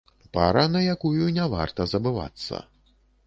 Пара, 0.35 0.63
на 0.75 0.79
якую 0.93 1.27
не 1.37 1.45
варта 1.53 1.87
забывацца. 1.93 2.65